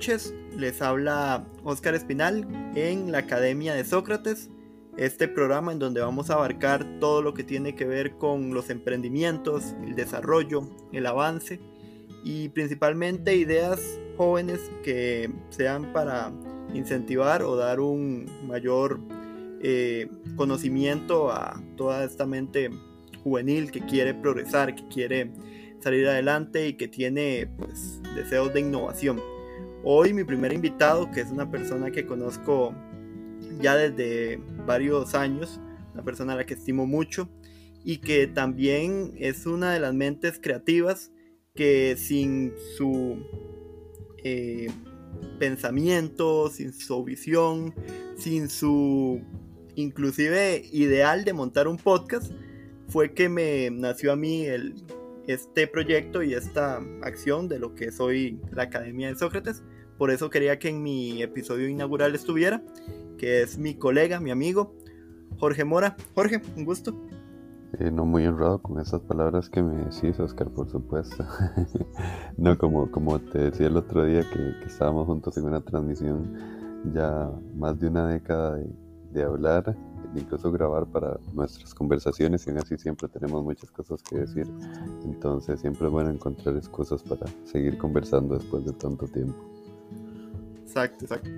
[0.00, 4.48] Noches, les habla Óscar Espinal en la Academia de Sócrates,
[4.96, 8.70] este programa en donde vamos a abarcar todo lo que tiene que ver con los
[8.70, 11.60] emprendimientos, el desarrollo, el avance
[12.24, 16.32] y principalmente ideas jóvenes que sean para
[16.72, 19.00] incentivar o dar un mayor
[19.60, 22.70] eh, conocimiento a toda esta mente
[23.22, 25.30] juvenil que quiere progresar, que quiere
[25.80, 29.20] salir adelante y que tiene pues deseos de innovación.
[29.82, 32.74] Hoy mi primer invitado, que es una persona que conozco
[33.62, 35.58] ya desde varios años,
[35.94, 37.30] una persona a la que estimo mucho
[37.82, 41.12] y que también es una de las mentes creativas
[41.54, 43.24] que sin su
[44.22, 44.70] eh,
[45.38, 47.74] pensamiento, sin su visión,
[48.18, 49.22] sin su
[49.76, 52.30] inclusive ideal de montar un podcast,
[52.88, 54.46] fue que me nació a mí
[55.26, 59.62] este proyecto y esta acción de lo que es hoy la Academia de Sócrates.
[60.00, 62.62] Por eso quería que en mi episodio inaugural estuviera,
[63.18, 64.72] que es mi colega, mi amigo,
[65.36, 65.94] Jorge Mora.
[66.14, 66.94] Jorge, un gusto.
[67.78, 71.22] Eh, no muy honrado con esas palabras que me decís, Oscar, por supuesto.
[72.38, 76.34] no, como, como te decía el otro día que, estábamos juntos en una transmisión,
[76.94, 78.58] ya más de una década
[79.12, 79.76] de, hablar
[80.16, 84.50] incluso grabar para nuestras conversaciones y así siempre tenemos muchas cosas que decir.
[85.04, 89.49] Entonces siempre es bueno encontrar excusas para seguir conversando después de tanto tiempo.
[90.70, 91.30] Exacto, exacto.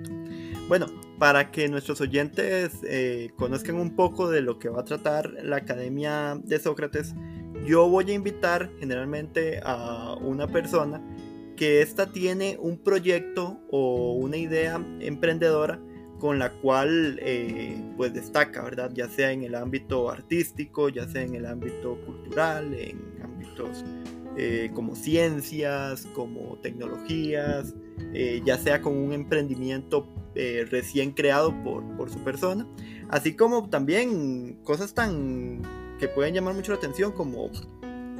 [0.67, 0.85] Bueno,
[1.17, 5.57] para que nuestros oyentes eh, conozcan un poco de lo que va a tratar la
[5.57, 7.15] Academia de Sócrates,
[7.65, 11.01] yo voy a invitar generalmente a una persona
[11.55, 15.79] que ésta tiene un proyecto o una idea emprendedora
[16.19, 18.91] con la cual eh, pues destaca, ¿verdad?
[18.93, 23.83] Ya sea en el ámbito artístico, ya sea en el ámbito cultural, en ámbitos
[24.37, 27.73] eh, como ciencias, como tecnologías,
[28.13, 30.07] eh, ya sea con un emprendimiento
[30.71, 32.67] recién creado por, por, su persona,
[33.09, 35.61] así como también cosas tan
[35.99, 37.51] que pueden llamar mucho la atención como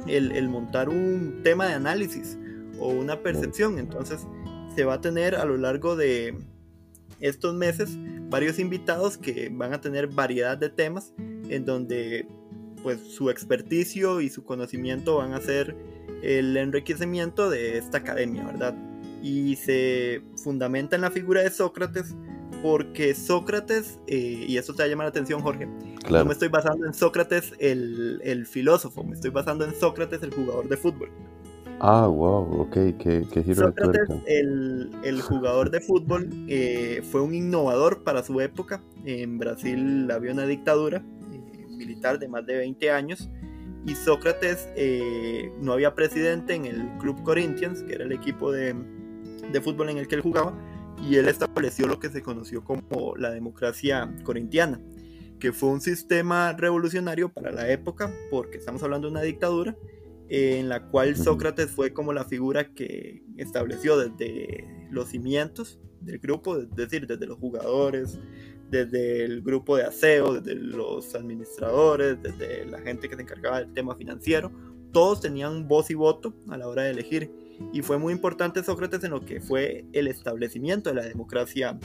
[0.06, 2.38] el montar un tema de análisis
[2.78, 4.28] o una percepción, entonces
[4.76, 6.36] se va a tener a lo largo de,
[7.20, 7.96] estos meses
[8.28, 11.14] varios invitados que van a tener variedad de temas
[11.48, 12.26] en donde
[12.84, 15.74] pues su experticio y su conocimiento van a ser
[16.22, 18.74] el enriquecimiento de esta academia, ¿verdad?
[19.22, 22.14] Y se fundamenta en la figura de Sócrates
[22.62, 25.66] porque Sócrates, eh, y eso te va a llamar la atención Jorge,
[26.10, 30.32] no me estoy basando en Sócrates el, el filósofo, me estoy basando en Sócrates el
[30.32, 31.10] jugador de fútbol.
[31.80, 37.34] Ah, wow, ok, qué, qué giro Sócrates, el, el, jugador de fútbol, eh, fue un
[37.34, 38.82] innovador para su época.
[39.04, 41.02] En Brasil había una dictadura
[41.84, 43.28] militar de más de 20 años
[43.86, 48.74] y Sócrates eh, no había presidente en el Club Corinthians, que era el equipo de,
[49.52, 50.58] de fútbol en el que él jugaba,
[51.02, 54.80] y él estableció lo que se conoció como la democracia corintiana,
[55.38, 59.76] que fue un sistema revolucionario para la época, porque estamos hablando de una dictadura,
[60.28, 66.56] en la cual Sócrates fue como la figura que estableció desde los cimientos del grupo,
[66.56, 68.18] es decir, desde los jugadores,
[68.70, 73.72] desde el grupo de aseo, desde los administradores, desde la gente que se encargaba del
[73.72, 74.50] tema financiero,
[74.92, 77.30] todos tenían voz y voto a la hora de elegir.
[77.72, 81.78] Y fue muy importante Sócrates en lo que fue el establecimiento de la democracia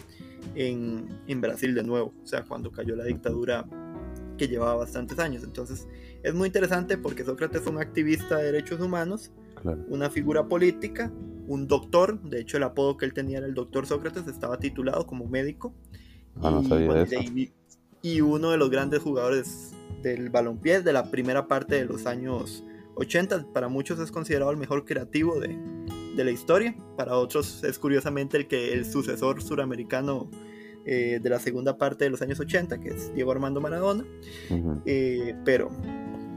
[0.56, 3.68] en, en Brasil de nuevo, o sea, cuando cayó la dictadura
[4.38, 5.44] que llevaba bastantes años.
[5.44, 5.88] Entonces,
[6.24, 9.32] es muy interesante porque Sócrates fue un activista de derechos humanos,
[9.90, 11.12] una figura política,
[11.48, 15.06] un doctor, de hecho el apodo que él tenía era el doctor Sócrates, estaba titulado
[15.06, 15.74] como médico.
[16.42, 16.62] Ah,
[18.02, 22.64] y, uno de los grandes jugadores del balompié de la primera parte de los años
[22.96, 23.48] 80.
[23.54, 25.58] Para muchos es considerado el mejor creativo de,
[26.16, 30.30] de la historia, para otros es curiosamente el que el sucesor suramericano
[30.86, 34.06] eh, de la segunda parte de los años 80, que es Diego Armando Maradona.
[34.86, 35.70] Eh, pero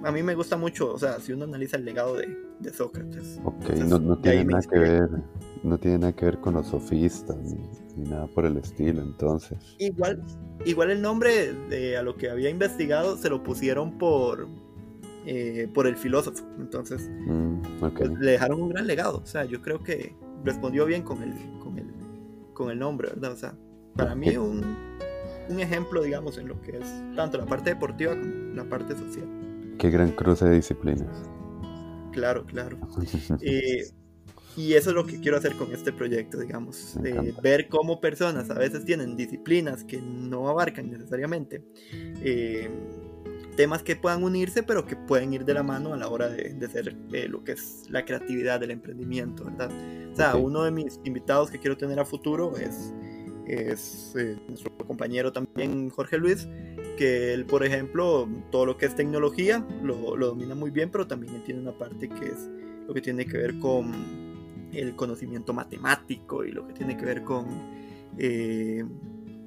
[0.05, 2.37] a mí me gusta mucho, o sea, si uno analiza el legado de,
[2.73, 3.41] Sócrates.
[3.45, 5.09] Ok, no, tiene nada que ver,
[5.63, 9.59] no tiene nada que ver con los sofistas ni, nada por el estilo, entonces.
[9.79, 10.23] Igual,
[10.65, 14.49] igual el nombre de a lo que había investigado se lo pusieron por
[15.25, 19.63] eh, por el filósofo, entonces mm, pues, le dejaron un gran legado, o sea, yo
[19.63, 21.87] creo que respondió bien con el con el
[22.55, 23.33] con el nombre, ¿verdad?
[23.33, 23.55] O sea,
[23.95, 24.65] para mí un,
[25.49, 29.29] un ejemplo, digamos, en lo que es tanto la parte deportiva como la parte social.
[29.79, 31.23] Qué gran cruce de disciplinas.
[32.13, 32.79] Claro, claro.
[33.41, 33.85] Eh,
[34.57, 38.51] y eso es lo que quiero hacer con este proyecto, digamos, de ver cómo personas
[38.51, 41.63] a veces tienen disciplinas que no abarcan necesariamente
[42.23, 42.69] eh,
[43.57, 46.53] temas que puedan unirse, pero que pueden ir de la mano a la hora de,
[46.55, 49.71] de hacer eh, lo que es la creatividad del emprendimiento, ¿verdad?
[50.13, 52.93] O sea, uno de mis invitados que quiero tener a futuro es,
[53.47, 56.47] es eh, nuestro compañero también, Jorge Luis,
[56.99, 61.07] que él, por ejemplo, todo lo que es tecnología lo, lo domina muy bien, pero
[61.07, 62.51] también tiene una parte que es
[62.87, 64.32] lo que tiene que ver con
[64.73, 67.47] el conocimiento matemático y lo que tiene que ver con
[68.19, 68.85] eh,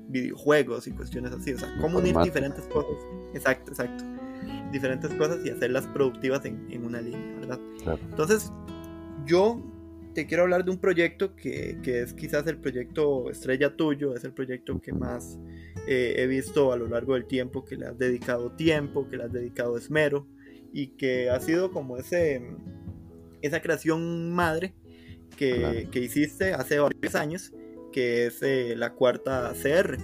[0.07, 1.53] videojuegos y cuestiones así.
[1.53, 2.95] O sea, cómo unir diferentes cosas.
[3.33, 4.03] Exacto, exacto.
[4.71, 7.59] Diferentes cosas y hacerlas productivas en, en una línea, ¿verdad?
[8.09, 8.51] Entonces,
[9.25, 9.61] yo
[10.13, 14.23] te quiero hablar de un proyecto que, que, es quizás el proyecto estrella tuyo, es
[14.23, 15.37] el proyecto que más
[15.87, 19.23] eh, he visto a lo largo del tiempo, que le has dedicado tiempo, que le
[19.23, 20.25] has dedicado esmero
[20.71, 22.41] y que ha sido como ese,
[23.41, 24.73] esa creación madre
[25.35, 27.51] que, que hiciste hace varios años
[27.95, 29.97] que es eh, la cuarta CR.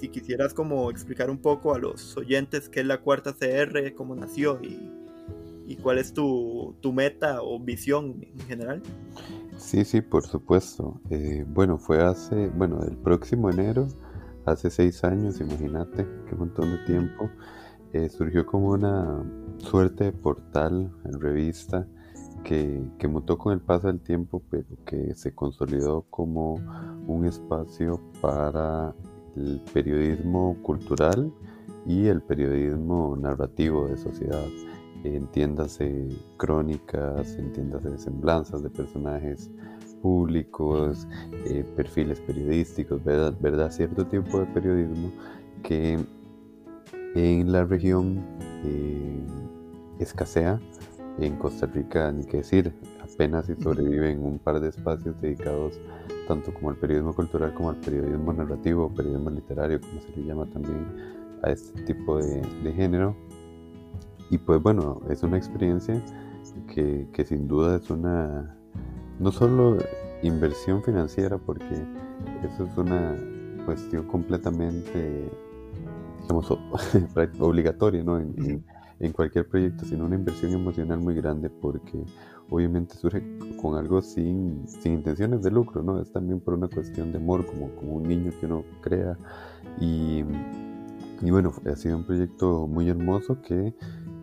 [0.00, 4.16] Si, quisieras como explicar un poco a los oyentes qué es la cuarta CR, cómo
[4.16, 4.90] nació y,
[5.68, 8.82] y cuál es tu, tu, meta o visión en general.
[9.58, 11.00] Sí, sí, por supuesto.
[11.10, 13.86] Eh, bueno, fue hace, bueno, el próximo enero,
[14.44, 17.30] hace seis años, imagínate, qué montón de tiempo,
[17.92, 19.22] eh, surgió como una
[19.58, 21.86] suerte de portal en revista
[22.42, 26.54] que, mutó con el paso del tiempo, pero que se consolidó como
[27.06, 28.94] un espacio para
[29.36, 31.32] el periodismo cultural
[31.86, 34.46] y el periodismo narrativo de sociedad.
[35.04, 39.50] Entiéndase crónicas, entiéndase semblanzas de personajes
[40.00, 41.08] públicos,
[41.46, 43.34] eh, perfiles periodísticos, ¿verdad?
[43.40, 43.70] ¿verdad?
[43.70, 45.10] Cierto tipo de periodismo
[45.62, 45.98] que
[47.14, 48.20] en la región
[48.64, 49.26] eh,
[49.98, 50.60] escasea
[51.18, 52.72] en Costa Rica, ni qué decir,
[53.02, 55.78] apenas si sobreviven un par de espacios dedicados
[56.26, 60.46] tanto como al periodismo cultural como al periodismo narrativo, periodismo literario, como se le llama
[60.46, 60.86] también
[61.42, 62.42] a este tipo de,
[62.72, 63.14] género.
[64.30, 66.00] Y pues bueno, es una experiencia
[66.72, 68.56] que, que, sin duda es una,
[69.18, 69.78] no solo
[70.22, 71.84] inversión financiera, porque
[72.44, 73.16] eso es una
[73.66, 75.28] cuestión completamente,
[76.22, 76.50] digamos,
[77.40, 78.18] obligatoria, ¿no?
[78.18, 78.64] En, en
[79.10, 82.04] cualquier proyecto, sino una inversión emocional muy grande porque
[82.48, 83.20] obviamente surge
[83.60, 86.00] con algo sin, sin intenciones de lucro, ¿no?
[86.00, 89.18] Es también por una cuestión de amor, como, como un niño que uno crea.
[89.80, 90.22] Y,
[91.20, 93.74] y bueno, ha sido un proyecto muy hermoso que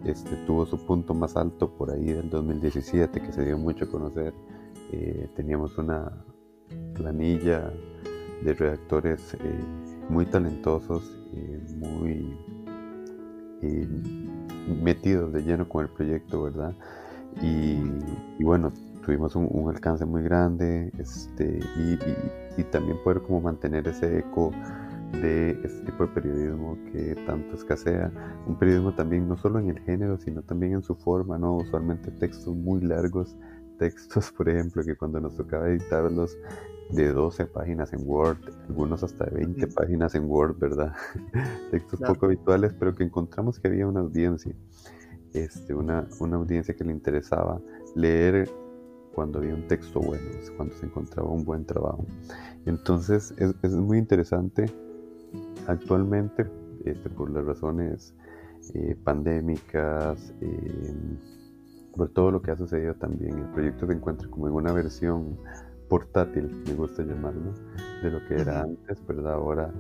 [0.06, 3.90] este, tuvo su punto más alto por ahí del 2017, que se dio mucho a
[3.90, 4.34] conocer.
[4.92, 6.24] Eh, teníamos una
[6.94, 7.72] planilla
[8.44, 9.60] de redactores eh,
[10.10, 11.04] muy talentosos,
[11.34, 12.38] eh, muy
[14.70, 16.74] metidos de lleno con el proyecto, ¿verdad?
[17.42, 18.72] Y, bueno,
[19.06, 24.52] tuvimos un, alcance muy grande este, y, también poder como mantener ese eco
[25.22, 28.12] de este tipo de periodismo que tanto escasea.
[28.46, 31.56] Un periodismo también no solo en el género, sino también en su forma, ¿no?
[31.56, 33.36] Usualmente textos muy largos,
[33.78, 36.38] textos, por ejemplo, que cuando nos tocaba editarlos
[36.90, 40.94] de 12 páginas en Word, algunos hasta de 20 páginas en Word, ¿verdad?
[41.72, 44.54] Textos poco habituales, pero que encontramos que había una audiencia,
[45.34, 47.62] este, una, una audiencia que le interesaba
[47.96, 48.50] leer
[49.14, 50.24] cuando había un texto bueno,
[50.56, 52.06] cuando se encontraba un buen trabajo.
[52.66, 54.66] Entonces es, es muy interesante
[55.68, 56.48] actualmente,
[56.86, 58.14] este, por las razones
[58.74, 60.94] eh, pandémicas, eh,
[61.96, 65.38] por todo lo que ha sucedido también, el proyecto se encuentra como en una versión
[65.90, 67.54] portátil, me gusta llamarlo,
[68.04, 69.34] de lo que era antes, ¿verdad?
[69.34, 69.74] Ahora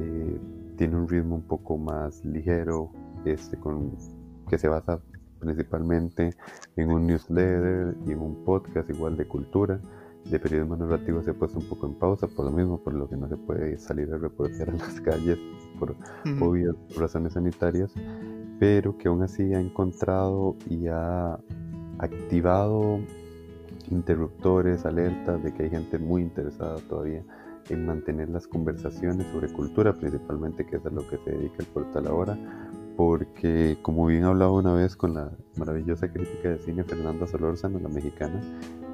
[0.00, 0.40] eh,
[0.76, 2.90] tiene un ritmo un poco más ligero,
[3.24, 3.92] este, con,
[4.48, 5.00] que se basa
[5.38, 6.30] principalmente
[6.76, 9.80] en un newsletter y en un podcast igual de cultura.
[10.30, 13.08] De periodismo narrativo se ha puesto un poco en pausa por lo mismo, por lo
[13.08, 15.36] que no se puede salir a reportear en las calles
[15.80, 15.96] por
[16.40, 17.92] obvias razones sanitarias,
[18.60, 21.40] pero que aún así ha encontrado y ha
[21.98, 23.00] activado
[23.92, 27.22] interruptores, alertas de que hay gente muy interesada todavía
[27.68, 31.66] en mantener las conversaciones sobre cultura, principalmente, que es a lo que se dedica el
[31.66, 32.36] portal ahora,
[32.96, 37.88] porque como bien hablaba una vez con la maravillosa crítica de cine Fernanda Solórzano, la
[37.88, 38.40] mexicana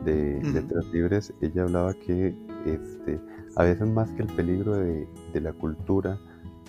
[0.04, 2.36] de Letras Libres, ella hablaba que
[2.66, 3.20] este,
[3.56, 6.18] a veces más que el peligro de, de la cultura,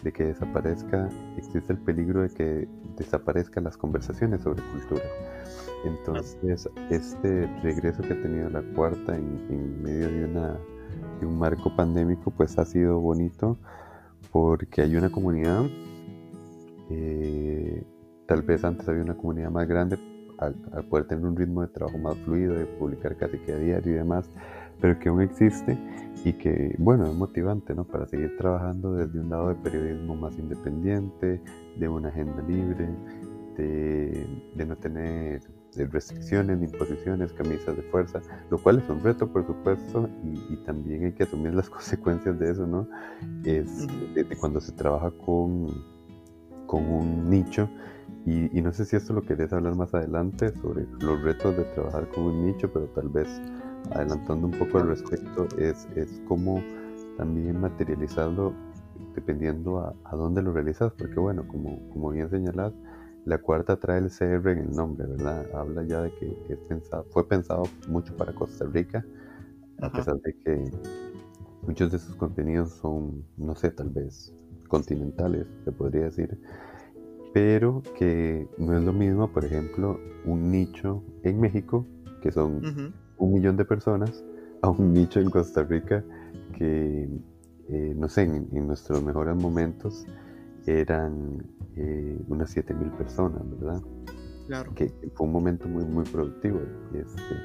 [0.03, 5.03] de que desaparezca, existe el peligro de que desaparezcan las conversaciones sobre cultura.
[5.85, 10.57] Entonces, este regreso que ha tenido la cuarta en, medio de, una,
[11.19, 13.57] de un marco pandémico, pues ha sido bonito
[14.31, 15.65] porque hay una comunidad,
[16.89, 17.83] eh,
[18.27, 19.97] tal vez antes había una comunidad más grande,
[20.37, 20.53] al,
[20.89, 23.95] poder tener un ritmo de trabajo más fluido, de publicar casi que a diario y
[23.95, 24.29] demás,
[24.79, 25.77] pero que aún existe
[26.25, 27.85] y que, bueno, es motivante, ¿no?
[27.85, 31.41] Para seguir trabajando desde un lado de periodismo más independiente,
[31.77, 32.89] de una agenda libre,
[33.55, 35.41] de, de no tener
[35.77, 41.05] restricciones ni imposiciones, camisas de fuerza, lo cual es un reto, por supuesto, y, también
[41.05, 42.87] hay que asumir las consecuencias de eso, ¿no?
[43.43, 45.67] Es de, cuando se trabaja con,
[46.65, 47.69] con un nicho,
[48.25, 51.63] y, y, no sé si esto lo querés hablar más adelante sobre los retos de
[51.63, 53.29] trabajar con un nicho, pero tal vez
[53.91, 56.61] adelantando un poco al respecto, es, es cómo
[57.17, 58.53] también materializarlo
[59.15, 62.73] dependiendo a, a, dónde lo realizas, porque bueno, como, como bien señalás,
[63.25, 65.45] la cuarta trae el CR en el nombre, ¿verdad?
[65.53, 69.05] Habla ya de que es pensado, fue pensado mucho para Costa Rica,
[69.81, 70.71] a pesar de que
[71.65, 74.33] muchos de sus contenidos son, no sé, tal vez
[74.67, 76.39] continentales, se podría decir,
[77.33, 81.85] pero que no es lo mismo, por ejemplo, un nicho en México,
[82.21, 84.23] que son un millón de personas,
[84.61, 86.03] a un nicho en Costa Rica
[86.57, 87.09] que,
[87.69, 90.05] eh, no sé, en, nuestros mejores momentos
[90.65, 91.43] eran
[91.75, 93.81] eh, unas 7000 personas, ¿verdad?
[94.47, 94.73] Claro.
[94.73, 96.59] Que, fue un momento muy, muy productivo.
[96.93, 97.35] Este,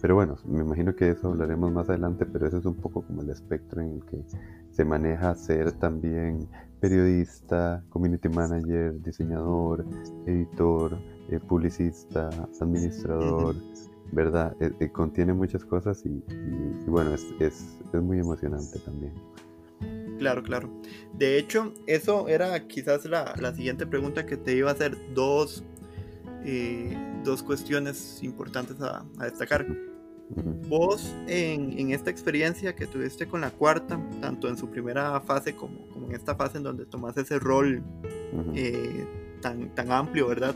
[0.00, 3.22] pero bueno, me imagino que eso hablaremos más adelante, pero ese es un poco como
[3.22, 4.24] el espectro en el que
[4.70, 6.48] se maneja ser también
[6.80, 9.84] periodista, community manager, diseñador,
[10.26, 10.98] editor,
[11.30, 12.30] eh, publicista,
[12.60, 13.56] administrador,
[14.12, 14.56] ¿verdad?
[14.60, 16.22] Eh, contiene muchas cosas y,
[16.86, 19.12] bueno, es, es, es muy emocionante también.
[20.18, 20.68] Claro, claro.
[21.14, 24.96] De hecho, eso era quizás la, la siguiente pregunta que te iba a hacer.
[25.14, 25.64] Dos,
[26.44, 29.66] eh, dos cuestiones importantes a, destacar.
[30.68, 35.56] Vos en, en, esta experiencia que tuviste con la cuarta, tanto en su primera fase
[35.56, 37.82] como, como en esta fase en donde tomas ese rol
[38.54, 39.06] eh,
[39.40, 40.54] tan, tan amplio, ¿verdad?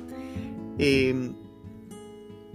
[0.77, 1.33] Em,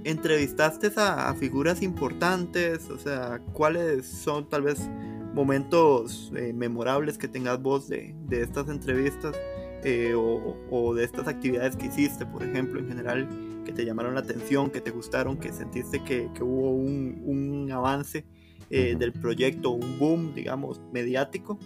[0.09, 4.89] entrevistaste a, a, figuras importantes, o sea, ¿cuáles son tal vez
[5.33, 9.35] momentos eh, memorables que tengas vos de, de estas entrevistas
[9.83, 13.27] eh, o, o, de estas actividades que hiciste, por ejemplo, en general,
[13.65, 17.71] que te llamaron la atención, que te gustaron, que sentiste que, que hubo un, un
[17.71, 18.25] avance
[18.69, 21.59] eh, del proyecto, un boom, digamos, mediático.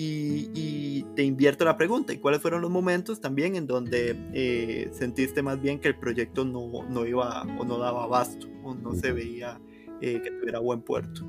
[0.00, 5.42] Y, y, te invierto la pregunta, ¿y cuáles fueron los momentos también en donde sentiste
[5.42, 9.10] más bien que el proyecto no, no, iba o no daba abasto o no se
[9.10, 9.60] veía
[10.00, 11.26] que tuviera buen puerto?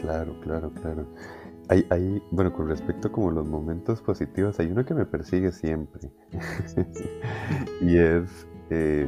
[0.00, 1.06] Claro, claro, claro.
[1.68, 6.10] Hay, hay, bueno, con respecto como los momentos positivos, hay uno que me persigue siempre.
[7.80, 9.06] y es eh,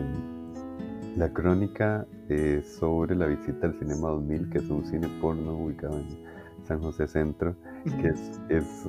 [1.17, 5.99] la crónica eh, sobre la visita al Cinema 2000, que es un cine porno ubicado
[5.99, 6.09] en
[6.65, 7.55] San José Centro,
[8.01, 8.87] que es, es,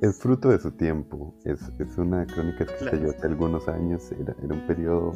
[0.00, 1.34] es fruto de su tiempo.
[1.44, 4.12] Es, es una crónica que se yo hace algunos años.
[4.12, 5.12] Era, era un periodo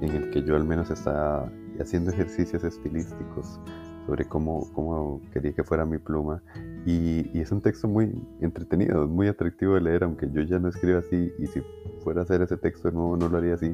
[0.00, 3.60] en el que yo al menos estaba haciendo ejercicios estilísticos
[4.06, 6.42] sobre cómo, cómo quería que fuera mi pluma.
[6.84, 10.68] Y, y, es un texto muy entretenido, muy atractivo de leer, aunque yo ya no
[10.68, 11.60] escribo así y si
[12.04, 13.72] fuera a hacer ese texto de nuevo no lo haría así.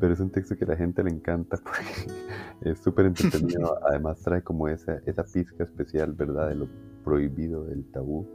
[0.00, 3.78] Pero es un texto que a la gente le encanta porque es súper entretenido.
[3.88, 6.48] Además trae como esa, esa pizca especial, ¿verdad?
[6.48, 6.68] De lo
[7.04, 8.26] prohibido, del tabú.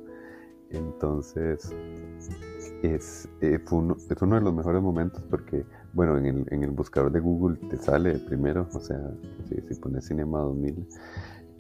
[0.72, 1.74] Entonces,
[2.84, 6.70] es, eh, uno, es uno de los mejores momentos porque, bueno, en el, en el
[6.70, 9.00] buscador de Google te sale primero, o sea,
[9.48, 10.88] si, si pones Cinema 2000,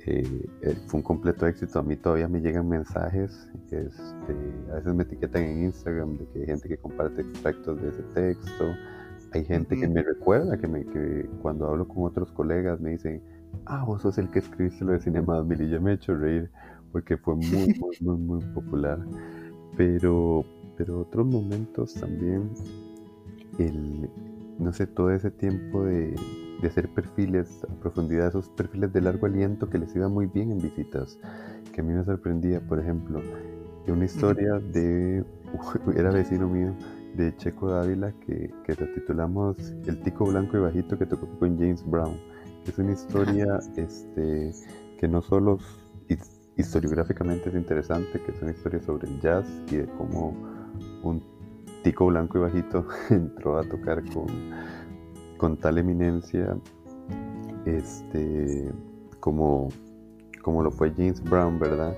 [0.05, 1.77] eh, eh, fue un completo éxito.
[1.77, 3.87] A mí todavía me llegan mensajes, este,
[4.71, 8.01] a veces me etiquetan en Instagram de que hay gente que comparte extractos de ese
[8.15, 8.73] texto,
[9.33, 13.21] hay gente que me recuerda que, me, que cuando hablo con otros colegas me dicen,
[13.65, 16.15] ah, vos sos el que escribiste lo de Cinema 2000 y yo me he hecho
[16.15, 16.49] reír
[16.91, 18.99] porque fue muy, muy, muy, muy popular.
[19.77, 20.43] Pero,
[20.77, 22.49] pero otros momentos también,
[23.59, 24.09] el,
[24.57, 26.15] no sé, todo ese tiempo de,
[26.61, 30.51] de hacer perfiles a profundidad, esos perfiles de largo aliento que les iba muy bien
[30.51, 31.19] en visitas,
[31.73, 33.21] que a mí me sorprendía, por ejemplo,
[33.91, 35.23] una historia de,
[35.95, 36.73] era vecino mío,
[37.19, 41.57] de Checo Dávila, que, que la titulamos El tico blanco y bajito que tocó con
[41.57, 42.17] James Brown,
[42.65, 44.51] es una historia este,
[44.99, 45.59] que no solo
[46.55, 50.33] historiográficamente es interesante, que es una historia sobre el jazz y de cómo
[51.03, 51.23] un
[51.83, 54.27] tico blanco y bajito entró a tocar con,
[55.37, 56.57] con tal eminencia
[57.65, 58.71] este,
[59.19, 59.69] como,
[60.41, 61.93] como lo fue James Brown, ¿verdad?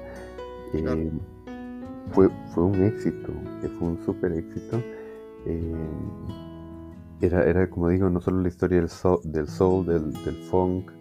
[0.74, 1.12] Eh,
[2.12, 3.32] fue, fue un éxito,
[3.78, 4.82] fue un súper éxito.
[5.46, 5.90] Eh,
[7.22, 10.92] era, era, como digo, no solo la historia del soul, del, soul, del, del funk,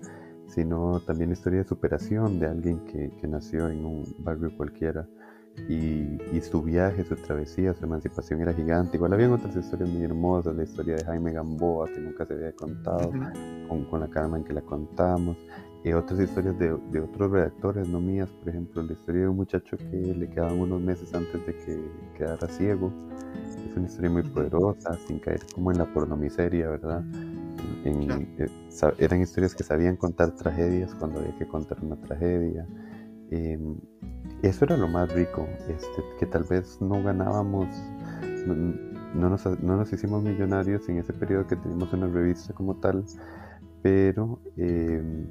[0.47, 5.07] sino también la historia de superación de alguien que, que nació en un barrio cualquiera
[5.69, 8.97] y, y, su viaje, su travesía, su emancipación era gigante.
[8.97, 12.53] Igual había otras historias muy hermosas, la historia de Jaime Gamboa que nunca se había
[12.53, 13.11] contado,
[13.69, 15.37] con, con, la calma en que la contamos,
[15.85, 19.37] y otras historias de, de, otros redactores, no mías, por ejemplo, la historia de un
[19.37, 22.93] muchacho que le quedaban unos meses antes de que quedara ciego.
[23.71, 27.05] Es una historia muy poderosa, sin caer como en la pornomiseria, ¿verdad?
[27.85, 28.49] eh,
[28.99, 32.67] eran historias que sabían contar tragedias cuando había que contar una tragedia.
[33.31, 33.77] Em,
[34.43, 37.69] eso era lo más rico, este, que tal vez no ganábamos,
[38.47, 43.05] no, nos, no, nos, hicimos millonarios en ese periodo que teníamos una revista como tal,
[43.83, 45.27] pero em,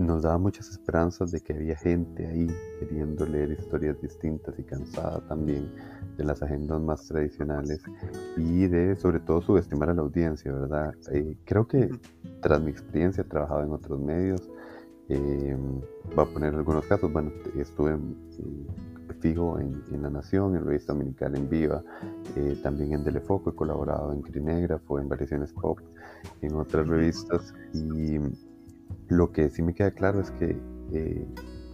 [0.00, 2.46] nos daba muchas esperanzas de que había gente ahí
[2.78, 5.70] queriendo leer historias distintas y cansada también
[6.16, 7.80] de las agendas más tradicionales
[8.36, 10.94] y de sobre todo subestimar a la audiencia, ¿verdad?
[11.12, 11.90] Eh, creo que
[12.40, 14.50] tras mi experiencia he trabajado en otros medios,
[15.08, 15.56] eh,
[16.14, 17.98] voy a poner algunos casos, bueno, estuve
[19.20, 21.82] fijo en, La Nación, en Revista Dominical en Viva,
[22.36, 25.78] eh, también en Telefoco, he colaborado en Crinégrafo, en Variaciones Pop,
[26.40, 28.18] en otras revistas y
[29.08, 30.56] lo que sí me queda claro es que,
[30.92, 31.26] eh,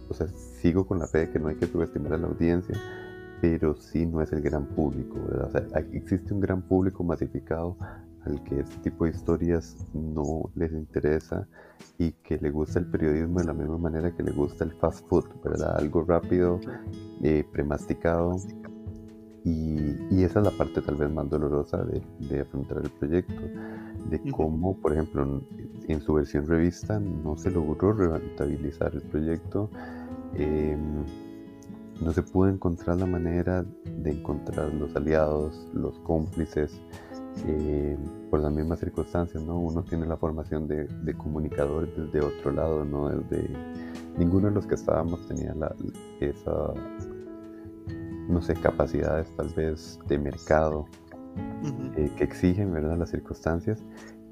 [0.09, 2.75] o sea, sigo con la fe de que no hay que subestimar a la audiencia,
[3.41, 5.47] pero sí no es el gran público, ¿verdad?
[5.47, 7.77] O sea, existe un gran público masificado
[8.25, 11.47] al que este tipo de historias no les interesa
[11.97, 15.07] y que le gusta el periodismo de la misma manera que le gusta el fast
[15.07, 15.77] food, ¿verdad?
[15.77, 16.59] Algo rápido,
[17.23, 18.37] eh, premasticado.
[19.47, 23.33] Y, y, esa es la parte tal vez más dolorosa de, de afrontar el proyecto
[24.09, 25.41] de cómo, por ejemplo,
[25.87, 29.69] en su versión revista no se logró rentabilizar el proyecto.
[30.33, 31.03] Em,
[32.01, 36.79] no se pudo encontrar la manera de encontrar los aliados, los cómplices,
[37.45, 37.97] em,
[38.29, 39.59] por las mismas circunstancias, ¿no?
[39.59, 43.09] Uno tiene la formación de, de comunicador desde otro lado, ¿no?
[43.09, 43.49] Desde,
[44.17, 45.75] ninguno de los que estábamos tenía la,
[46.19, 46.73] esa,
[48.27, 50.85] no sé, capacidades tal vez de mercado
[51.95, 52.97] eh, que exigen ¿verdad?
[52.97, 53.83] las circunstancias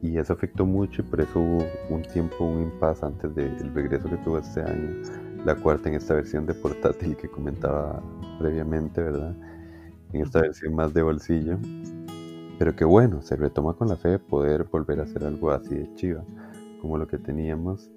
[0.01, 4.09] y eso afectó mucho y por eso hubo un tiempo, un impasse antes del regreso
[4.09, 5.01] que tuvo este año,
[5.45, 8.03] la cuarta en esta versión de portátil que comentaba
[8.39, 9.35] previamente, ¿verdad?
[10.13, 11.57] En esta versión más de bolsillo.
[12.59, 15.75] Pero que bueno, se retoma con la fe de poder volver a hacer algo así
[15.75, 16.23] de chiva,
[16.81, 17.89] como lo que teníamos.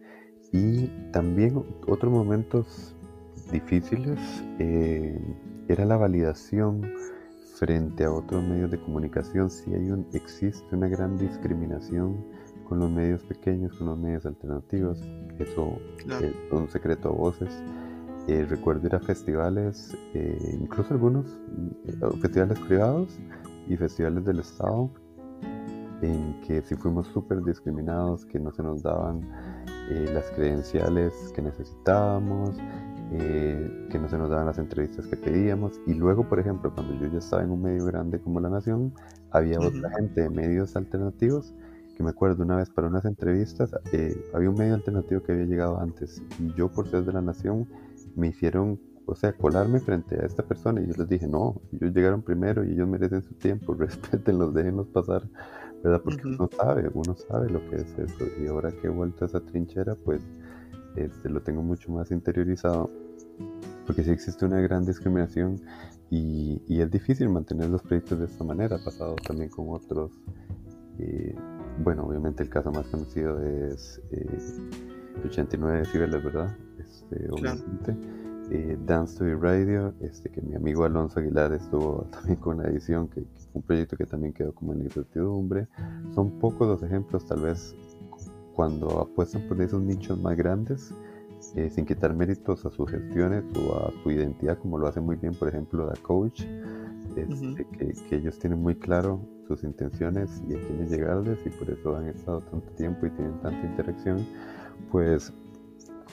[0.53, 2.97] Y también otros momentos
[3.53, 4.19] difíciles
[4.59, 5.21] eh,
[5.69, 6.83] era la validación
[7.57, 12.25] frente a otros medios de comunicación, si hay un, existe una gran discriminación
[12.69, 15.01] con los medios pequeños, con los medios alternativos.
[15.39, 15.79] Eso
[16.21, 17.63] es un secreto a voces.
[18.29, 21.27] Eh, recuerdo ir a festivales, eh, incluso algunos
[21.87, 23.19] eh, festivales privados
[23.69, 24.91] y festivales del Estado,
[26.03, 29.29] en que si fuimos súper discriminados, que no se nos daban
[30.13, 32.57] las credenciales que necesitábamos,
[33.13, 35.81] eh, que no se nos daban las entrevistas que pedíamos.
[35.87, 38.93] Y luego, por ejemplo, cuando yo ya estaba en un medio grande como La Nación,
[39.31, 41.55] había otra gente de medios alternativos
[41.99, 45.47] que me acuerdo una vez para unas entrevistas, eh, había un medio alternativo que había
[45.47, 46.23] llegado antes.
[46.39, 47.67] Y yo por ser de La Nación
[48.15, 50.81] me hicieron, o sea, colarme frente a esta persona.
[50.81, 54.87] Y yo les dije, no, ellos llegaron primero y ellos merecen su tiempo, respétenlos, déjenlos
[54.87, 55.29] pasar,
[55.83, 56.01] ¿verdad?
[56.05, 58.27] Porque uno sabe, uno sabe lo que es eso.
[58.41, 60.23] Y ahora que he vuelto a esa trinchera, pues
[61.05, 62.91] este, lo tengo mucho más interiorizado,
[63.87, 65.61] porque sí existe una gran discriminación
[66.11, 70.13] y, es difícil mantener los proyectos de esta manera, ha pasado también con otros.
[70.99, 71.35] Eh,
[71.83, 74.39] bueno, obviamente el caso más conocido es eh,
[75.25, 76.57] 89 decibeles, ¿verdad?
[76.79, 77.97] Este, obviamente.
[78.51, 82.69] Eh, Dance to the Radio, este, que mi amigo Alonso Aguilar estuvo también con la
[82.69, 85.69] edición, que, que, un proyecto que también quedó como en incertidumbre.
[86.15, 87.77] Son pocos los ejemplos, tal vez
[88.59, 90.93] cuando apuestan por esos nichos más grandes,
[91.55, 95.15] eh, sin quitar méritos a sus gestiones o a su identidad, como lo hace muy
[95.15, 96.43] bien, por ejemplo, la coach,
[97.15, 101.97] este, que, ellos tienen muy claro sus intenciones y a quiénes llegarles y por eso
[101.97, 104.27] han estado tanto tiempo y tienen tanta interacción,
[104.91, 105.33] pues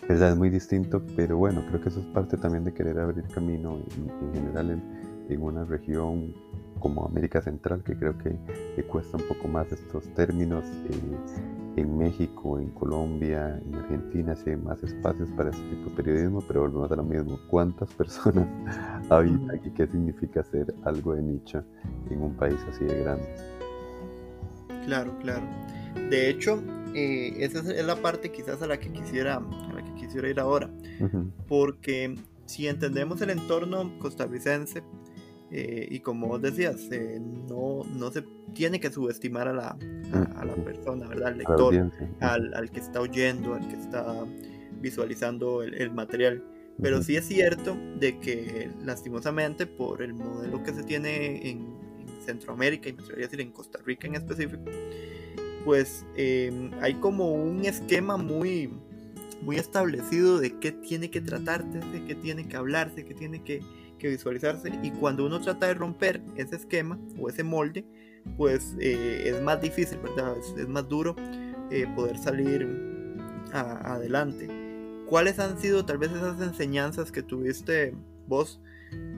[0.07, 3.23] verdad es muy distinto, pero bueno, creo que eso es parte también de querer abrir
[3.29, 4.83] camino en, general en,
[5.29, 6.35] en, una región
[6.77, 8.37] como América Central, que creo que
[8.77, 10.63] le cuesta un poco más estos términos.
[10.91, 15.95] Eh, en México, en Colombia, en Argentina, si hay más espacios para este tipo de
[15.95, 17.39] periodismo, pero volvemos a lo mismo.
[17.49, 18.47] ¿Cuántas personas
[19.09, 19.69] habitan aquí?
[19.71, 21.63] ¿Qué significa hacer algo de nicho
[22.09, 23.27] en un país así de grande?
[24.85, 25.43] Claro, claro.
[26.09, 26.61] De hecho,
[26.93, 30.39] eh, esa es la parte quizás a la que quisiera, a la que quisiera ir
[30.39, 30.69] ahora.
[31.47, 34.83] Porque si entendemos el entorno costarricense,
[35.57, 39.77] eh, y como vos decías, eh, no, no se tiene que subestimar a la,
[40.35, 41.29] a, la persona, ¿verdad?
[41.29, 44.25] Al lector, al, al, que está oyendo, al que está
[44.81, 46.43] visualizando el, material.
[46.81, 51.73] Pero sí es cierto de que lastimosamente por el modelo que se tiene en,
[52.25, 54.63] Centroamérica y me atrevería decir en Costa Rica en específico,
[55.63, 58.73] pues em, hay como un esquema muy,
[59.43, 63.61] muy establecido de qué tiene que tratarse, de qué tiene que hablarse, qué tiene que,
[63.97, 67.85] que visualizarse y cuando uno trata de romper ese esquema o ese molde,
[68.37, 70.35] pues eh, es más difícil, ¿verdad?
[70.57, 71.15] Es, más duro
[71.71, 72.67] eh, poder salir
[73.53, 74.49] adelante.
[75.07, 77.95] ¿Cuáles han sido tal vez esas enseñanzas que tuviste
[78.27, 78.59] vos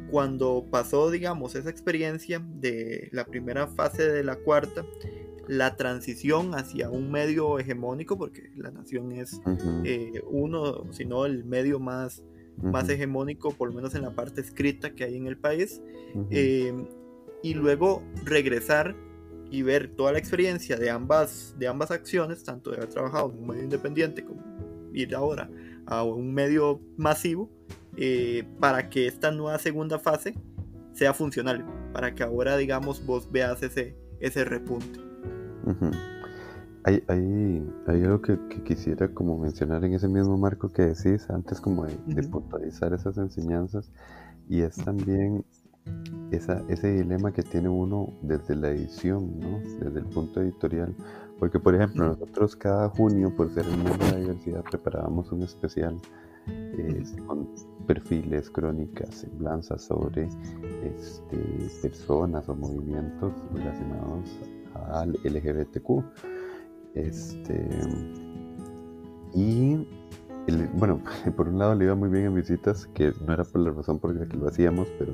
[0.10, 4.86] cuando pasó, digamos, esa experiencia de la primera fase de la cuarta,
[5.48, 9.42] la transición hacia un medio hegemónico, porque la nación es
[9.84, 12.24] eh, uno, sino el medio más,
[12.62, 15.82] más hegemónico, por lo menos en la parte escrita que hay en el país,
[16.32, 16.74] eh,
[17.44, 18.96] y luego regresar
[19.50, 23.40] y ver toda la experiencia de ambas, de ambas acciones, tanto de haber trabajado en
[23.40, 24.44] un medio independiente como
[24.94, 25.50] ir ahora
[25.86, 27.50] a un medio masivo,
[27.96, 30.36] eh, para que esta nueva segunda fase
[30.94, 35.00] sea funcional, para que ahora, digamos, vos veas ese, ese repunte.
[36.88, 41.60] Hay, hay, hay, algo que, quisiera como mencionar en ese mismo marco que decís antes
[41.60, 43.92] como de, puntualizar esas enseñanzas
[44.48, 45.44] y es también
[46.32, 49.60] esa, ese dilema que tiene uno desde la edición, ¿no?
[49.84, 50.96] desde el punto editorial.
[51.38, 55.44] Porque, por ejemplo, nosotros cada junio, por ser el mes de la diversidad, preparábamos un
[55.44, 56.00] especial
[57.26, 57.50] con
[57.86, 60.30] perfiles, crónicas, semblanzas sobre
[60.84, 61.38] este,
[61.82, 64.40] personas o movimientos relacionados
[64.90, 66.37] al LGBTQ.
[66.98, 67.70] Este,
[69.34, 69.86] y
[70.74, 71.02] bueno,
[71.36, 74.00] por un lado le iba muy bien en visitas, que no era por la razón
[74.00, 75.14] por la que lo hacíamos, pero,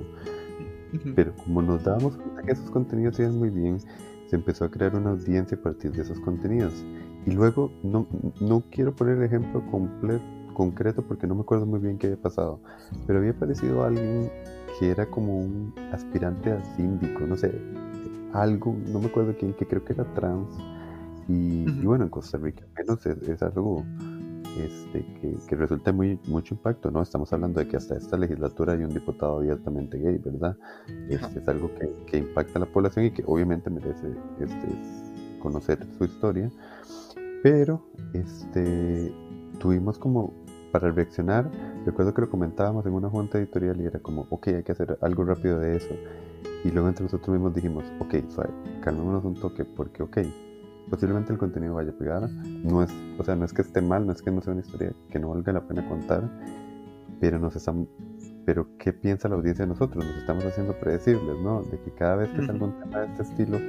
[1.15, 3.80] pero como nos dábamos cuenta que esos contenidos iban muy bien,
[4.28, 6.74] se empezó a crear una audiencia a partir de esos contenidos.
[7.26, 8.08] Y luego, no,
[8.39, 12.22] no quiero poner el ejemplo completo concreto porque no me acuerdo muy bien qué había
[12.22, 12.60] pasado,
[13.06, 14.30] pero había aparecido alguien
[14.80, 17.52] que era como un aspirante a síndico, no sé,
[18.34, 20.48] algo, no me acuerdo quién, que creo que era trans.
[21.27, 23.86] Y, bueno, en Costa Rica al menos es, algo
[24.57, 25.05] este,
[25.47, 27.01] que, resulta muy mucho impacto, ¿no?
[27.01, 30.57] Estamos hablando de que hasta esta legislatura hay un diputado abiertamente gay, ¿verdad?
[31.09, 34.67] Este, es algo que, que, impacta a la población y que obviamente merece este,
[35.39, 36.51] conocer su historia.
[37.41, 39.13] Pero este,
[39.59, 40.33] tuvimos como
[40.71, 41.51] para reaccionar,
[41.86, 44.97] recuerdo que lo comentábamos en una junta editorial y era como, ok, hay que hacer
[45.01, 45.93] algo rápido de eso.
[46.63, 48.49] Y luego entre nosotros mismos dijimos, ok, suave,
[48.81, 50.17] calmémonos un toque, porque, ok,
[50.89, 54.06] posiblemente el contenido vaya a pegar, no es, o sea, no es que esté mal,
[54.06, 56.30] no es que no sea una historia que no valga la pena contar,
[57.19, 57.88] pero nos están,
[58.46, 60.06] pero ¿qué piensa la audiencia de nosotros?
[60.06, 61.63] Nos estamos haciendo predecibles, ¿no?
[61.63, 63.60] De que cada vez que salga un tema de este estilo,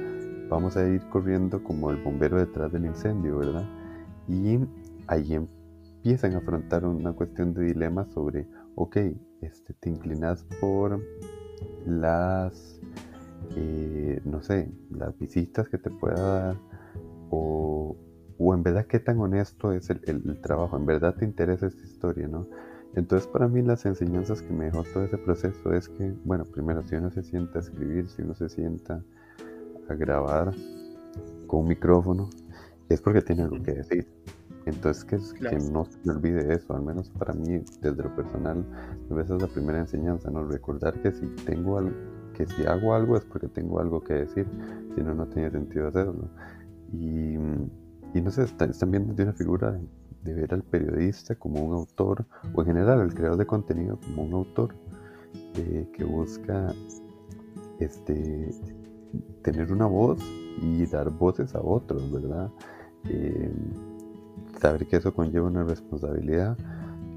[0.49, 3.65] vamos a ir corriendo como el bombero detrás del incendio, ¿verdad?
[4.27, 4.59] Y
[5.07, 8.97] ahí empiezan a afrontar una cuestión de dilema sobre, ok,
[9.41, 10.99] este, te inclinas por
[11.85, 12.79] las,
[13.55, 16.55] eh, no sé, las visitas que te pueda dar,
[17.29, 17.95] o,
[18.37, 21.83] o en verdad qué tan honesto es el, el, trabajo, en verdad te interesa esta
[21.83, 22.47] historia, ¿no?
[22.95, 26.81] Entonces para mí las enseñanzas que me dejó todo ese proceso es que, bueno, primero
[26.87, 29.03] si uno se sienta a escribir, si uno se sienta
[29.89, 30.53] a grabar
[31.47, 32.29] con un micrófono,
[32.89, 34.07] es porque tiene algo que decir.
[34.65, 38.65] Entonces, que, que no se me olvide eso, al menos para mí, desde lo personal,
[39.11, 40.43] esa es la primera enseñanza, ¿no?
[40.43, 41.93] Recordar que si tengo algo,
[42.33, 44.47] que si hago algo es porque tengo algo que decir,
[44.95, 46.29] si no, no tiene sentido hacerlo.
[46.93, 47.37] Y,
[48.21, 49.77] no sé, están, viendo de una figura
[50.23, 54.23] de, ver al periodista como un autor, o en general al creador de contenido como
[54.23, 54.73] un autor
[55.55, 56.73] eh, que busca
[57.79, 58.49] este,
[59.43, 60.19] tener una voz
[60.61, 62.49] y dar voces a otros, ¿verdad?
[63.09, 63.51] Eh,
[64.59, 66.57] saber que eso conlleva una responsabilidad.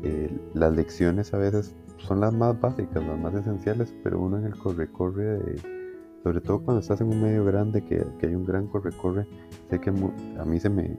[0.03, 4.45] Eh, las lecciones a veces son las más básicas, las más esenciales, pero uno en
[4.45, 5.78] el corre-corre, de,
[6.23, 9.27] sobre todo cuando estás en un medio grande, que, que hay un gran corre-corre,
[9.71, 10.97] sé que a mí se me,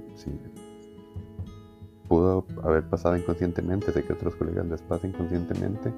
[2.07, 5.93] pudo haber pasado inconscientemente, sé que otros colegas les pasa inconscientemente,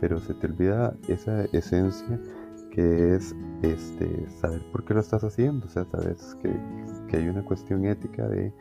[0.00, 2.20] pero se te olvida esa esencia
[2.70, 6.50] que es este, saber por qué lo estás haciendo, o sea, sabes que,
[7.08, 8.52] que hay una cuestión ética de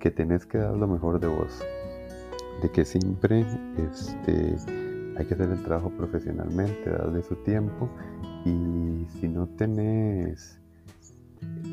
[0.00, 1.62] que tenés que dar lo mejor de vos,
[2.62, 4.56] de que siempre este,
[5.16, 7.88] hay que hacer el trabajo profesionalmente, darle su tiempo
[8.48, 10.58] y si no tenés,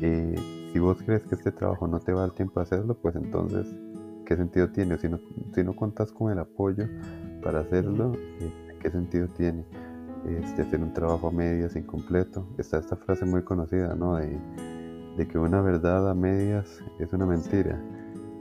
[0.02, 2.94] eh, si vos crees que este trabajo no te va a dar tiempo a hacerlo,
[2.94, 3.66] pues entonces,
[4.26, 4.98] ¿qué sentido tiene?
[4.98, 5.18] Si no,
[5.54, 6.84] si no contás con el apoyo
[7.42, 9.64] para hacerlo, eh, ¿qué sentido tiene?
[10.26, 12.46] Este, hacer un trabajo a medias, incompleto.
[12.58, 14.16] Está esta frase muy conocida, ¿no?
[14.16, 14.38] De,
[15.16, 17.80] de que una verdad a medias es una mentira.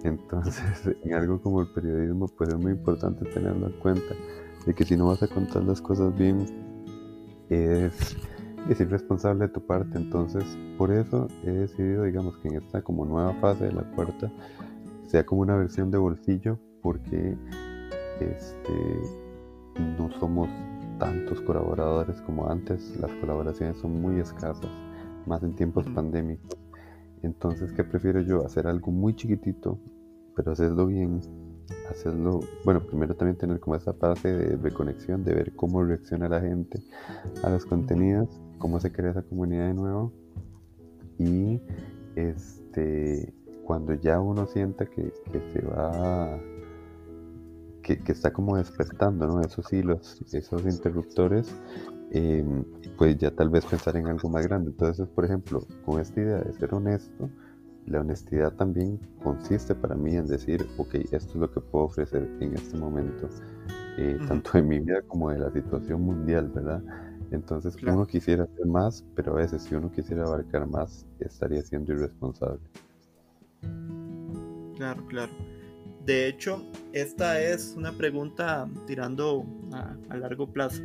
[0.03, 0.63] Entonces,
[1.03, 4.13] en algo como el periodismo, pues es muy importante tenerlo en cuenta,
[4.65, 6.64] de que si no vas a contar las cosas bien,
[7.49, 8.15] es,
[8.69, 9.97] es irresponsable de tu parte.
[9.97, 10.43] Entonces,
[10.77, 14.31] por eso he decidido, digamos, que en esta como nueva fase de la cuarta,
[15.07, 17.37] sea como una versión de bolsillo, porque
[18.19, 19.01] este,
[19.97, 20.49] no somos
[20.99, 24.69] tantos colaboradores como antes, las colaboraciones son muy escasas.
[25.25, 26.59] más en tiempos pandémicos.
[27.23, 28.45] Entonces, ¿qué prefiero yo?
[28.45, 29.79] Hacer algo muy chiquitito,
[30.35, 31.19] pero hacerlo bien,
[31.89, 36.41] hacerlo, bueno, primero también tener como esa fase de reconexión, de ver cómo reacciona la
[36.41, 36.81] gente
[37.43, 40.11] a los contenidos, cómo se crea esa comunidad de nuevo.
[41.17, 41.61] Y
[42.15, 43.33] este
[43.65, 45.11] cuando ya uno sienta que,
[45.51, 46.39] se va
[47.81, 49.41] que, está como despertando ¿no?
[49.41, 51.53] esos hilos esos interruptores
[52.11, 52.63] em,
[52.97, 54.69] pues ya tal vez pensar en algo más grande.
[54.69, 57.29] Entonces por ejemplo con esta idea de ser honesto
[57.87, 62.29] la honestidad también consiste para mí en decir, ok, esto es lo que puedo ofrecer
[62.39, 63.29] en este momento,
[63.97, 66.81] eh, tanto en mi vida como de la situación mundial, ¿verdad?
[67.31, 71.93] Entonces uno quisiera hacer más, pero a veces si uno quisiera abarcar más, estaría siendo
[71.93, 72.59] irresponsable.
[74.75, 75.31] Claro, claro.
[76.05, 80.83] De hecho, esta es una pregunta tirando a, largo plazo.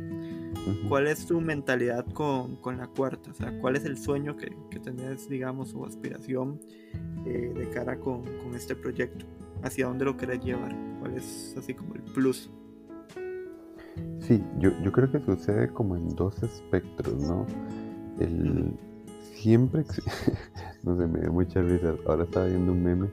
[0.87, 3.31] ¿Cuál es tu mentalidad con, la cuarta?
[3.31, 6.59] O sea, ¿cuál es el sueño que, que tenés, digamos, o aspiración
[7.25, 9.25] eh, de cara con, con, este proyecto?
[9.63, 10.75] ¿Hacia dónde lo querés llevar?
[10.99, 12.51] ¿Cuál es así como el plus?
[14.19, 17.45] Sí, yo, yo creo que sucede como en dos espectros, ¿no?
[18.19, 18.73] El,
[19.33, 19.83] siempre,
[20.83, 21.95] no sé, me dio mucha risa.
[22.05, 23.09] Ahora estaba viendo un meme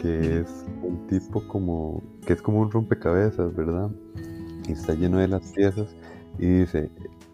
[0.00, 3.90] que es un tipo como, que es como un rompecabezas, ¿verdad?
[4.68, 5.94] Y está lleno de las piezas
[6.38, 6.90] y dice,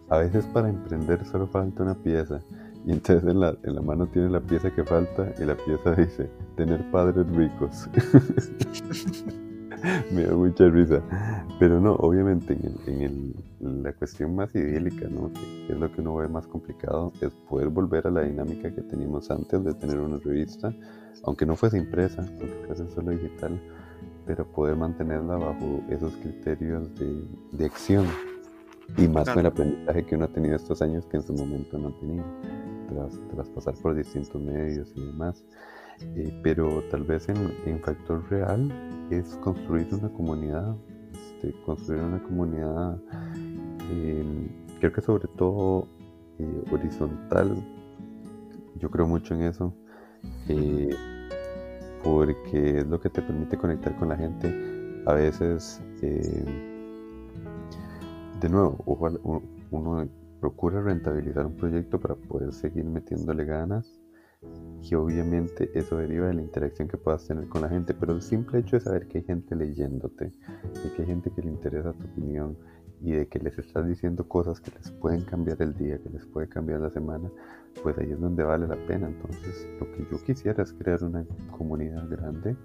[0.09, 2.39] a veces para emprender solo falta una pieza.
[2.85, 5.95] Y entonces en la, en la mano tiene la pieza que falta y la pieza
[5.95, 7.89] dice, tener padres ricos.
[10.11, 11.01] me da mucha risa.
[11.59, 15.31] Pero no, obviamente en, el, la cuestión más idílica, ¿no?
[15.33, 18.81] Que, es lo que uno ve más complicado, es poder volver a la dinámica que
[18.81, 20.73] teníamos antes de tener una revista,
[21.23, 23.59] aunque no fuese impresa, aunque fuese solo digital,
[24.25, 28.05] pero poder mantenerla bajo esos criterios de, de acción
[28.97, 31.77] y más con el aprendizaje que uno ha tenido estos años que en su momento
[31.77, 32.23] no tenía,
[32.89, 35.43] tras, tras pasar por distintos medios y demás.
[36.15, 38.69] Eh, pero tal vez en, en, factor real
[39.09, 40.75] es construir una comunidad,
[41.13, 42.99] este, construir una comunidad,
[43.89, 45.87] em, creo que sobre todo
[46.39, 47.55] eh, horizontal,
[48.77, 49.73] yo creo mucho en eso,
[50.49, 50.93] eh,
[52.03, 54.53] porque es lo que te permite conectar con la gente.
[55.05, 55.81] A veces,
[58.45, 58.77] de nuevo,
[59.71, 60.07] uno
[60.39, 63.99] procura rentabilizar un proyecto para poder seguir metiéndole ganas
[64.83, 68.21] y obviamente eso deriva de la interacción que puedas tener con la gente, pero el
[68.21, 71.93] simple hecho de saber que hay gente leyéndote, de que hay gente que le interesa
[71.93, 72.55] tu opinión
[73.01, 76.27] y de que les estás diciendo cosas que les pueden cambiar el día, que les
[76.27, 77.31] puede cambiar la semana,
[77.81, 79.07] pues ahí es donde vale la pena.
[79.07, 82.55] Entonces, lo que yo quisiera es crear una comunidad grande,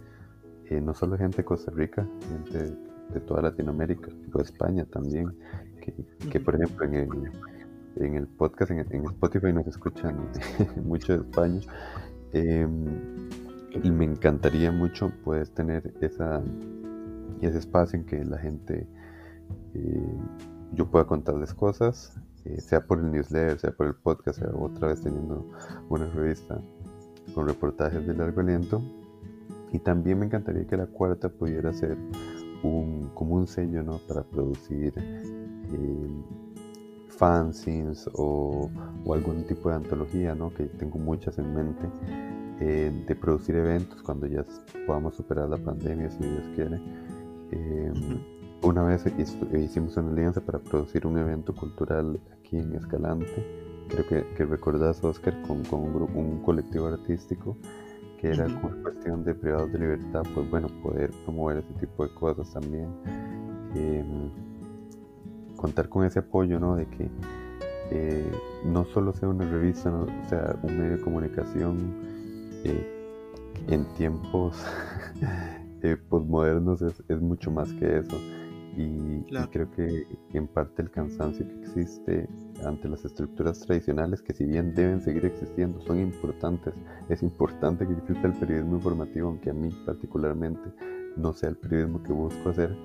[0.66, 5.32] eh, no solo gente de Costa Rica, gente de toda Latinoamérica, de España también,
[5.80, 5.94] que,
[6.28, 7.08] que por ejemplo en el
[7.96, 10.16] en el podcast, en, Spotify nos escuchan
[10.84, 11.60] mucho de España.
[12.32, 13.28] Em,
[13.82, 16.42] y me encantaría mucho poder tener esa,
[17.40, 18.86] ese espacio en que la gente,
[19.74, 20.18] eh,
[20.72, 24.88] yo pueda contarles cosas, eh, sea por el newsletter, sea por el podcast, sea otra
[24.88, 25.46] vez teniendo
[25.88, 26.60] una revista
[27.34, 28.82] con reportajes de largo aliento.
[29.72, 31.96] Y también me encantaría que la cuarta pudiera ser
[32.62, 33.98] un, como un sello ¿no?
[34.06, 36.24] para producir eh,
[37.08, 38.70] fanzines o,
[39.12, 40.52] algún tipo de antología, ¿no?
[40.52, 41.86] que tengo muchas en mente,
[42.60, 44.44] eh, de producir eventos cuando ya
[44.86, 46.80] podamos superar la pandemia, si Dios quiere.
[47.52, 48.20] Em,
[48.62, 49.04] una vez
[49.54, 53.86] hicimos una alianza para producir un evento cultural aquí en Escalante.
[53.88, 57.56] Creo que, que recordás, Oscar, con, con un, grupo, un colectivo artístico
[58.20, 62.14] que era uh cuestión de privados de libertad, pues bueno, poder promover ese tipo de
[62.14, 62.88] cosas también.
[63.74, 64.30] Em,
[65.56, 66.76] contar con ese apoyo, ¿no?
[66.76, 67.10] De que
[67.90, 68.30] eh,
[68.64, 70.02] no solo sea una revista, ¿no?
[70.02, 71.94] o sea un medio de comunicación
[72.64, 73.08] eh,
[73.68, 74.64] en tiempos
[75.82, 78.16] eh, postmodernos es, es, mucho más que eso.
[78.76, 82.28] Y, creo que en parte el cansancio que existe
[82.64, 86.74] ante las estructuras tradicionales, que si bien deben seguir existiendo, son importantes.
[87.08, 90.72] Es importante que exista el periodismo informativo, aunque a mí particularmente
[91.16, 92.76] no sea el periodismo que busco hacer.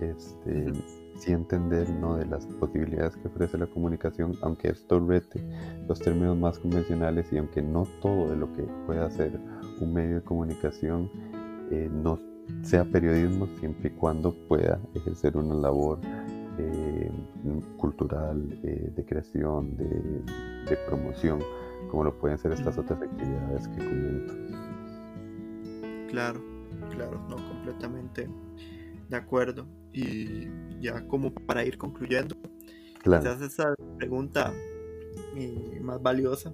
[0.00, 0.72] Este,
[1.16, 2.16] sí entender ¿no?
[2.16, 5.40] de las posibilidades que ofrece la comunicación, aunque esto rete
[5.88, 9.38] los términos más convencionales y aunque no todo de lo que pueda hacer
[9.80, 11.10] un medio de comunicación
[11.70, 12.18] eh, no
[12.62, 16.00] sea periodismo, siempre y cuando pueda ejercer una labor
[16.58, 17.10] eh,
[17.76, 19.86] cultural, eh, de creación, de,
[20.68, 21.40] de, promoción,
[21.90, 24.34] como lo pueden ser estas otras actividades que comento.
[26.10, 26.40] Claro,
[26.90, 28.28] claro, no completamente
[29.08, 29.66] de acuerdo.
[29.92, 30.48] Y
[30.80, 32.36] ya como para ir concluyendo,
[33.02, 34.52] quizás esa pregunta
[35.36, 36.52] eh, más valiosa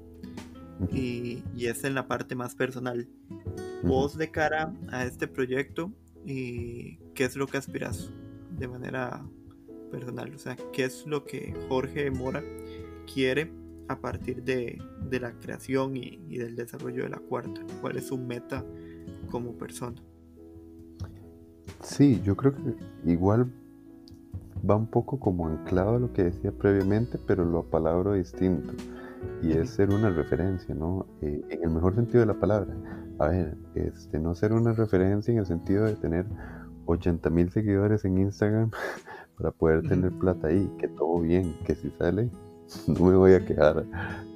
[0.92, 3.08] y, es en la parte más personal.
[3.82, 5.92] Vos de cara a este proyecto,
[6.24, 8.10] ¿qué es lo que aspiras
[8.58, 9.24] de manera
[9.88, 10.34] personal?
[10.34, 12.42] O sea, ¿qué es lo que Jorge Mora
[13.12, 13.52] quiere
[13.88, 17.60] a partir de, la creación y, y, del desarrollo de la cuarta?
[17.80, 18.64] ¿Cuál es su meta
[19.30, 20.00] como persona?
[21.82, 23.50] Sí, yo creo que igual
[24.68, 28.72] va un poco como anclado a lo que decía previamente, pero lo apalabro distinto.
[29.42, 31.06] Y es ser una referencia, ¿no?
[31.22, 32.74] Eh, en el mejor sentido de la palabra.
[33.18, 36.26] A ver, este, no ser una referencia en el sentido de tener
[36.86, 38.70] 80 mil seguidores en Instagram
[39.38, 42.28] para poder tener plata ahí, que todo bien, que si sale,
[42.86, 43.84] no me voy a quejar.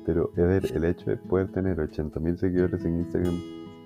[0.06, 3.38] Pero, el hecho de poder tener 80 mil seguidores en Instagram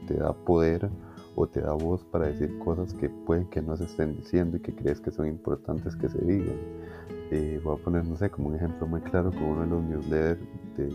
[0.07, 0.89] te da poder
[1.35, 4.61] o te da voz para decir cosas que pueden que no se estén diciendo y
[4.61, 6.57] que crees que son importantes que se digan.
[7.31, 9.83] Eh, voy a poner, no sé, como un ejemplo muy claro con uno de los
[9.83, 10.41] newsletters
[10.77, 10.95] de,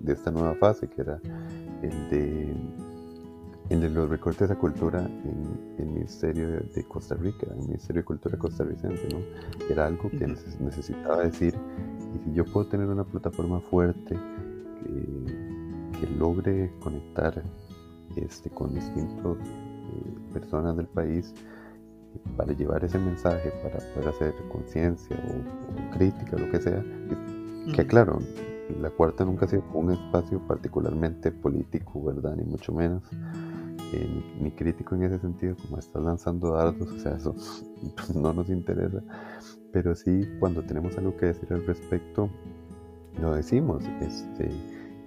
[0.00, 1.20] de esta nueva fase, que era
[1.82, 2.54] el de,
[3.70, 8.04] el de los recortes de cultura en el Ministerio de Costa Rica, el Ministerio de
[8.04, 9.20] Cultura costarricense, ¿no?
[9.70, 11.54] Era algo que necesitaba decir,
[12.14, 14.16] y si yo puedo tener una plataforma fuerte
[14.82, 17.42] que, que logre conectar
[18.16, 19.38] este, con distintos
[20.32, 21.34] personas del país
[22.36, 26.84] para llevar ese mensaje, para poder hacer conciencia o, crítica, lo que sea.
[27.74, 28.18] Que, claro,
[28.80, 32.36] la cuarta nunca ha sido un espacio particularmente político, ¿verdad?
[32.36, 33.02] Ni mucho menos.
[33.92, 37.34] Eh, ni, crítico en ese sentido, como estás lanzando dardos, o sea, eso
[38.14, 39.02] no nos interesa.
[39.72, 42.30] Pero sí, cuando tenemos algo que decir al respecto,
[43.20, 43.84] lo decimos.
[44.00, 44.50] Este,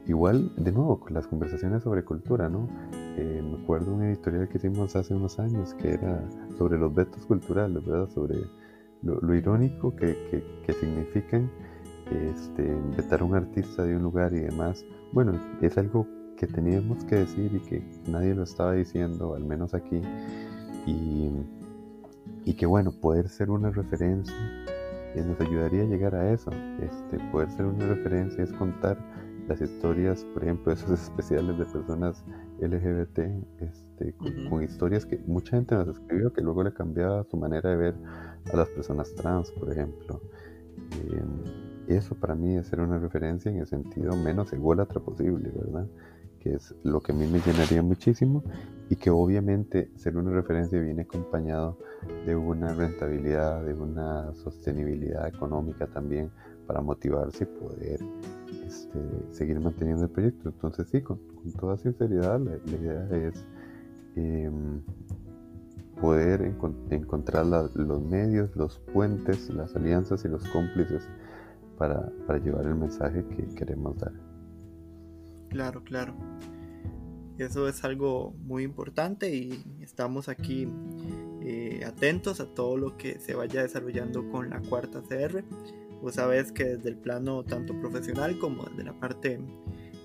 [0.05, 2.67] igual, de nuevo, las conversaciones sobre cultura, ¿no?
[3.17, 6.21] Eh, me acuerdo un editorial que hicimos hace unos años que era
[6.57, 8.09] sobre los vetos culturales, ¿verdad?
[8.09, 8.35] Sobre
[9.01, 11.49] lo, irónico que, que, significan
[12.11, 12.63] este,
[12.97, 14.85] vetar a un artista de un lugar y demás.
[15.11, 19.73] Bueno, es algo que teníamos que decir y que nadie lo estaba diciendo, al menos
[19.73, 20.01] aquí.
[20.85, 21.31] Y,
[22.45, 24.35] y que bueno, poder ser una referencia
[25.15, 26.51] eh, nos ayudaría a llegar a eso.
[26.81, 28.97] Este, poder ser una referencia es contar
[29.47, 32.23] las historias, por ejemplo, esos especiales de personas
[32.59, 33.19] LGBT,
[33.59, 34.13] este,
[34.49, 37.95] con, historias que mucha gente nos escribió que luego le cambiaba su manera de ver
[38.51, 40.21] a las personas trans, por ejemplo.
[40.91, 45.87] Em, eso para mí es ser una referencia en el sentido menos ególatra posible, ¿verdad?
[46.43, 48.43] Que es lo que a mí me llenaría muchísimo
[48.89, 51.77] y que obviamente ser una referencia viene acompañado
[52.25, 56.29] de una rentabilidad, de una sostenibilidad económica también
[56.67, 57.99] para motivarse y poder
[58.65, 58.99] este,
[59.31, 60.49] seguir manteniendo el proyecto.
[60.49, 61.19] Entonces sí, con,
[61.59, 63.45] toda sinceridad, la, idea es
[64.15, 64.81] em,
[66.01, 66.41] poder
[66.89, 71.07] encontrar los medios, los puentes, las alianzas y los cómplices
[71.77, 72.11] para,
[72.43, 74.32] llevar el mensaje que queremos dar.
[75.53, 76.13] Claro, claro.
[77.37, 80.67] Eso es algo muy importante y estamos aquí
[81.41, 85.43] eh, atentos a todo lo que se vaya desarrollando con la cuarta CR
[86.03, 89.39] pues sabes que desde el plano tanto profesional como desde la parte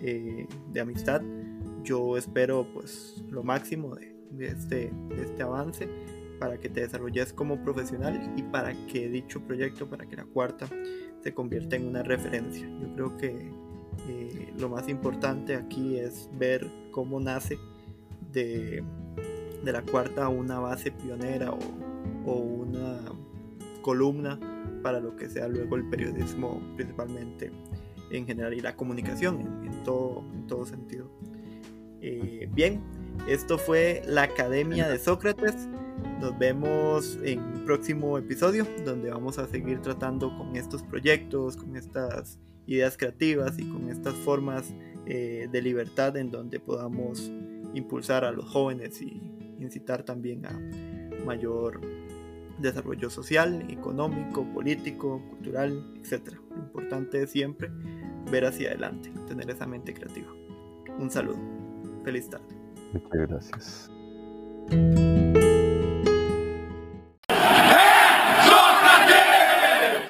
[0.01, 1.21] eh, de amistad,
[1.83, 5.89] yo espero pues lo máximo de, este, de este avance
[6.39, 10.69] para que te desarrolles como profesional y para que dicho proyecto, para que la cuarta
[11.21, 12.69] se convierta en una referencia.
[12.81, 13.53] Yo creo que
[14.09, 17.59] eh, lo más importante aquí es ver cómo nace
[18.33, 18.83] de,
[19.65, 21.59] de la cuarta una base pionera o,
[22.27, 23.01] o una
[23.83, 24.39] columna
[24.83, 27.51] para lo que sea luego el periodismo principalmente
[28.11, 31.11] en general y la comunicación en, todo, en todo sentido.
[32.01, 32.81] Eh, bien,
[33.27, 35.69] esto fue la Academia de Sócrates.
[36.21, 41.77] Nos vemos en un próximo episodio donde vamos a seguir tratando con estos proyectos, con
[41.77, 42.39] estas
[42.69, 44.73] ideas creativas y con estas formas
[45.07, 47.33] eh, de libertad en donde podamos
[47.75, 49.21] impulsar a los jóvenes y
[49.59, 50.61] incitar también a
[51.25, 51.81] mayor
[52.59, 56.35] desarrollo social, económico, político, cultural, etc.
[56.51, 57.71] Lo importante es siempre
[58.31, 60.33] ver hacia adelante, tener esa mente creativa.
[60.99, 61.39] Un saludo.
[62.05, 62.55] Feliz tarde.
[62.93, 63.91] Muchas gracias.